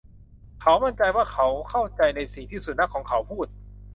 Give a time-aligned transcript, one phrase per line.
[0.61, 3.47] เขามั่นใจว่าเขาเข้าใจในสิ่งที่สุนัขของเขาพูด